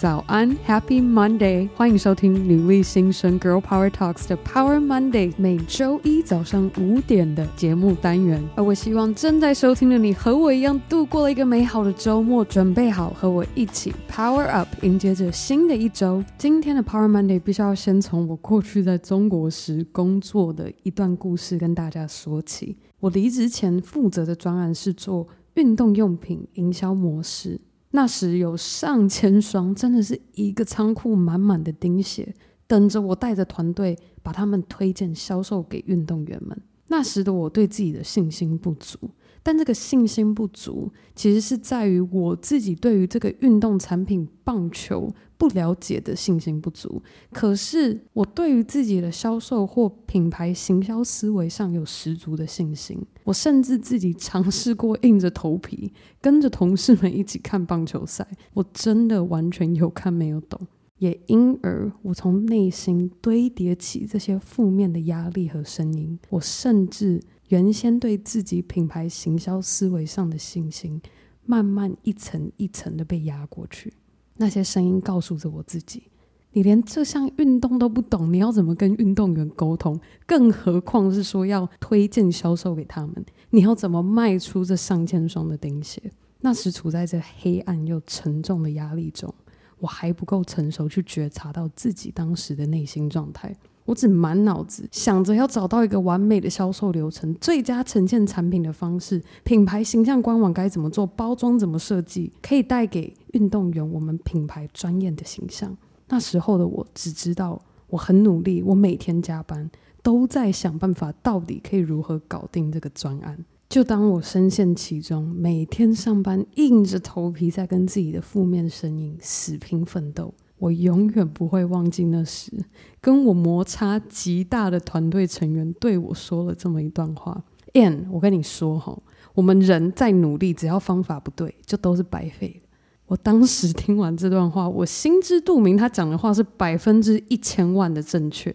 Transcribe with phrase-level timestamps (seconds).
[0.00, 1.68] 早安，Happy Monday！
[1.76, 8.42] 欢迎收听女力新生 Girl Power Talks 的 Power Monday，每周一早上五点的节目单元。
[8.56, 16.24] 而我希望正在收听的你和我一样度过了一个美好的周末，准备好和我一起 Power Up，迎接着新的一周。
[16.38, 22.78] 今天的 Power Monday 必须要先从我过去在中国时工作的一段故事跟大家说起。
[23.00, 27.60] 我离职前负责的专案是做运动用品营销模式。
[27.92, 32.34] 那时有上千双，真的是一个仓库满满的钉鞋，
[32.66, 36.56] 等着我带着团队把他们推荐销售给运动员们。
[36.88, 38.98] 那时的我对自己的信心不足。
[39.42, 47.02] 但这个信心不足，其实是在于我自己对于这个运动产品棒球不了解的信心不足。
[47.32, 53.00] 可是我对于自己的销售或品牌行销思维上有十足的信心。
[53.24, 60.60] 我甚至自己尝试过硬着头皮跟着同事们一起看棒球赛，我真的完全有看没有懂。
[60.98, 66.18] 也因而，我从内心堆叠起这些负面的压力和声音。
[66.28, 67.22] 我甚至。
[67.50, 71.02] 原先对自己品牌行销思维上的信心，
[71.44, 73.92] 慢慢一层一层的被压过去。
[74.36, 76.04] 那些声音告诉着我自己：
[76.52, 80.00] 你连这项运动都不懂，你要怎么跟运动员沟通？
[80.26, 86.00] 更何况是说要推荐销售给他们，你要怎么卖出这上千双的钉鞋？
[86.42, 89.34] 那时处在这黑暗又沉重的压力中，
[89.80, 93.56] 我还不够成熟去觉察到自己当时的内心状态。
[93.84, 105.76] 我只满脑子想着要找到一个完美的销售流程，最佳呈现产品的方式，品牌形象官网该怎么做，包装怎么设计，可以带给运动员我们品牌专业的形象。
[106.08, 109.68] 那时候的我只知道我很努力，我每天加班
[110.02, 113.44] 都在想办法，到底可以如何搞定这个专案。
[113.68, 120.34] 就当我深陷其中，每天上班硬着头皮在跟自己的负面声音死拼奋斗。
[120.60, 122.52] 我永远不会忘记那时
[123.00, 128.96] 跟我摩擦极大的团队成员对我说了这么一段话：“Ann，我跟你说哈，
[129.34, 132.62] 我们人再努力，只要方法不对，就都是白费。”
[133.08, 138.54] 我当时听完这段话，我心知肚明，他讲的话是百分之一千万的正确。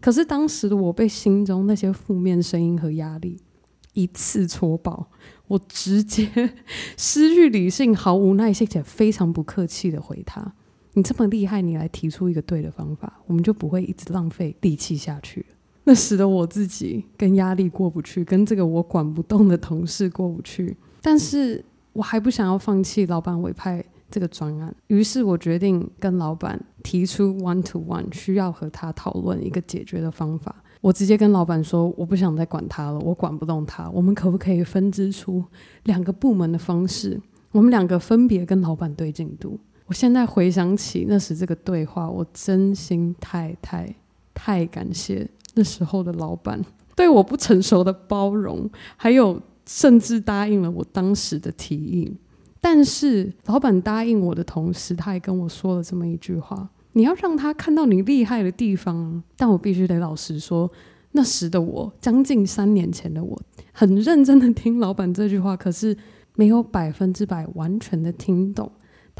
[0.00, 3.40] 可是当时的我被心中那些负面声音和压力
[3.94, 5.10] 一次戳爆，
[5.48, 6.28] 我直接
[6.96, 10.54] 失去理性，毫无耐性且非常不客气的回他。
[10.98, 15.46] 你这么厉害，你来提出一个对的方法，我们就不会一直浪费力气下去。
[15.84, 20.76] 那使得我自己跟压力过不去，跟这个我管不动的同事过不去。
[21.00, 30.52] 但是我还不想要放弃老板委派这个专案，于是我决定跟老板提出 one to one，需要和他讨论一个解决的方法。
[30.80, 35.44] 我直接跟老板说，我不想再管他了，我管不动他，我们可不可以分支出
[35.84, 37.20] 两个部门的方式？
[37.52, 39.60] 我们两个分别跟老板对进度。
[39.88, 43.92] 我现在回想起那时这个对话，我真心太太
[44.34, 46.62] 太感谢那时候的老板
[46.94, 52.14] 对我不成熟的包容，还有甚至答应了我当时的提议。
[52.60, 60.70] 但是老板答应我的同时，他还跟我说了这么一句话：“你要让他看到你厉害的地方。”但我必须得老实说，
[61.12, 63.40] 那时的我，将近三年前的我，
[63.72, 65.96] 很认真的听老板这句话，可是
[66.34, 68.70] 没有百分之百完全的听懂。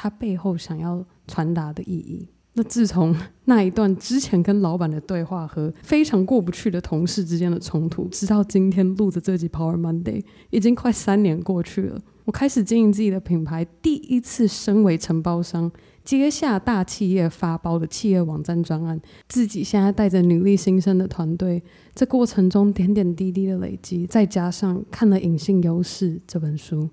[0.00, 2.28] 他背后想要传达的意义。
[2.54, 3.12] 那自从
[3.47, 12.00] 那一段之前跟老板的对话和非常过不去的同事之间的冲突，直到今天录的这集 Power Monday，已经快三年过去了。
[12.25, 15.70] 我开始经营自己的品牌，第一次身为承包商
[16.04, 21.62] 接下大企业发包的企业网站专案，自己现在带着女力新生的团队，
[21.94, 26.88] 这过程中点点滴滴的累积，再加上看了《隐性优势》这本书。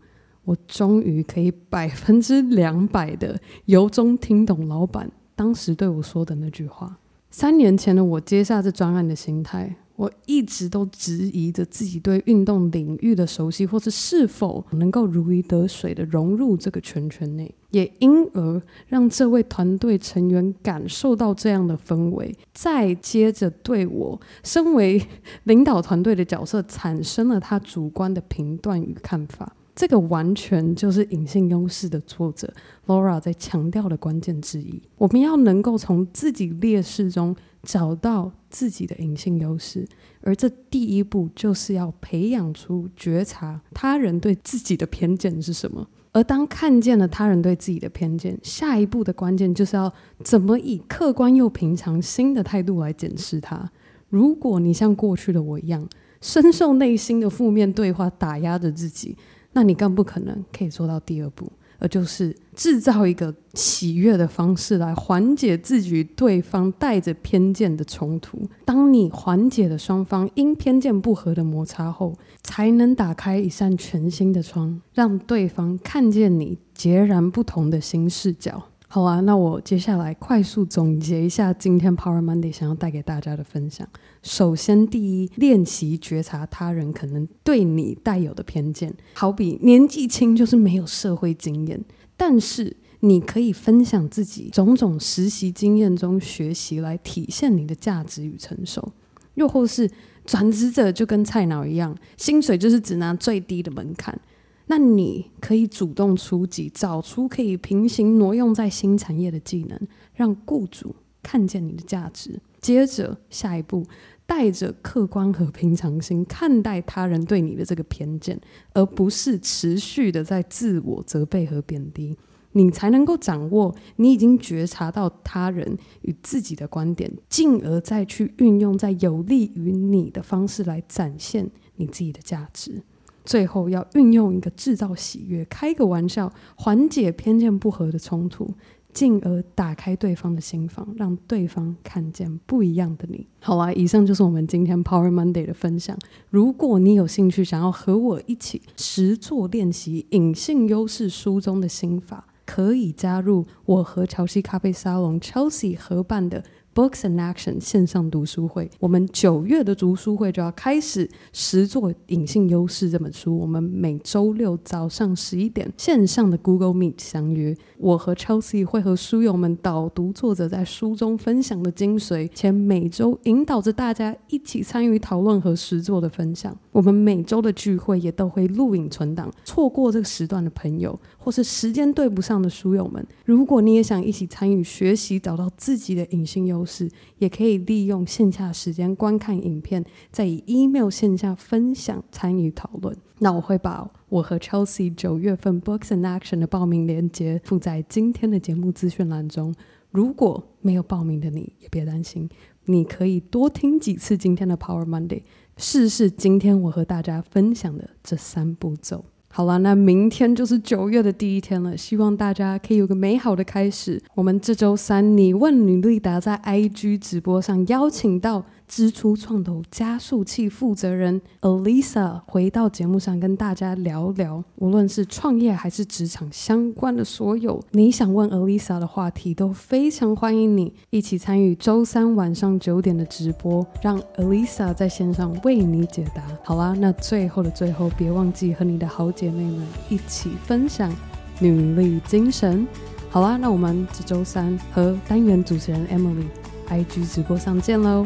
[0.46, 6.98] 我终于可以百分之两百的由衷听懂老板当时对我说的那句话。
[7.30, 25.06] 三年前的我接下这专案的心态，我一直都质疑着自己对运动领域的熟悉，或是是否能够如鱼得水的融入这个圈圈内，也因而让这位团队成员感受到这样的氛围，再接着对我身为
[25.44, 29.54] 领导团队的角色产生了他主观的评断与看法。
[29.76, 32.52] 这个完全就是隐性优势的作者
[32.88, 34.82] Laura 在强调的关键之一。
[34.98, 39.86] 我们要能够从自己劣势中找到自己的隐性优势，
[40.22, 45.86] 而这第一步就是要培养出觉察他人对自己的偏见是什么。
[46.14, 49.94] 而当看见了他人对自己的偏见，下一步的关键就是要
[50.24, 53.70] 怎么以客观又平常心的态度来检视它。
[54.08, 55.86] 如果你像过去的我一样，
[56.22, 59.18] 深受内心的负面对话打压着自己，
[59.56, 61.50] 那你更不可能可以做到第二步，
[61.80, 68.38] 而就是制造一个喜悦的方式来缓解自己与对方带着偏见的冲突。
[68.66, 72.14] 当你缓解了双方因偏见不合的摩擦后，
[72.44, 78.62] 才能打开一扇全新的窗，让对方看见你截然不同的新视角。
[78.96, 83.86] 好啊，那我接下来快速总结一下今天 Power Monday 想要带给大家的分享。
[84.24, 91.84] 首先，第一，练习觉察他人可能对你带有的偏见，好比年纪轻就是没有社会经验，
[92.16, 98.94] 但是你可以分享自己种种实习经验中学习来体现你的价值与成熟。
[99.34, 99.92] 又或是
[100.26, 104.18] 转职者就跟菜鸟一样，薪水就是只拿最低的门槛。
[104.68, 109.80] 那你可以主动出击，找出可以平行挪用在新产业的技能，
[110.14, 112.40] 让雇主看见你的价值。
[112.60, 113.86] 接着下一步，
[114.26, 118.42] 带着客观和平常心看待他人对你的这个偏见，
[118.74, 122.18] 而不是持续的在自我责备和贬低，
[122.54, 132.82] 你才能够掌握你已经觉察到他人与自己的观点，进而再去运用在有利于你的方式来展现你自己的价值。
[133.26, 138.50] 最后要运用一个制造喜悦、开个玩笑、缓解偏见不合的冲突，
[138.94, 143.28] 进而打开对方的心房，让对方看见不一样的你。
[143.42, 145.98] 好啊，以上就是我们今天 Power Monday 的分享。
[146.30, 156.44] 如果你有兴趣想要和我一起实作练习隐性优势书中的心法，可以加入我和乔西咖啡沙龙 Chelsea 合办的。
[156.76, 163.38] Books and Action 线上读书会，我们九月的读书会就要开始实作《隐性优势》这本书。
[163.38, 176.54] 我们每周六早上十一点线上的 Google Meet 相约，我和 Chelsea 会和书友们导读作者在书中分享的精髓，且每周引导着大家一起参与讨论和实作的分享。
[176.74, 186.90] 我们每周的聚会也都会录影存档，错过这个时段的朋友，或是时间对不上的书友们，如果你也想一起参与学习，找到自己的隐性优是，
[187.20, 192.96] 也可以利用线下时间观看影片，再以 email 线下分享参与讨论。
[193.20, 199.54] 那我会把我和 Chelsea 九月份 Books and Action 的报名链接附在今天的节目资讯栏中。
[199.92, 202.30] 如果没有报名的你也别担心，
[202.66, 205.22] 你可以多听几次今天的 Power Monday，
[205.56, 209.06] 试试今天我和大家分享的这三步骤。
[209.36, 214.02] 好了，那明天就是九月的第一天了，希望大家可以有个美好的开始。
[214.14, 218.46] 我们这周三，你问女力达在 IG 直播上邀请到。
[218.68, 236.24] 支出创投加速器负责人 Alisa 回到节目上跟大家聊聊，无论是创业还是职场相关的所有你想问 Alisa 的话题，都非常欢迎你一起参与周三晚上九点的直播，让 Alisa 在线上为你解答。
[236.44, 240.94] 好啦，那最后的最后，别忘记和你的好姐妹们一起分享
[241.40, 242.68] 女力精神。
[243.10, 246.26] 好啦，那我们这周三和单元主持人 Emily
[246.68, 248.06] IG 直播上见喽。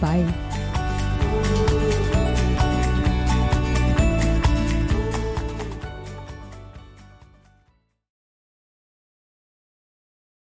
[0.00, 0.65] Bye.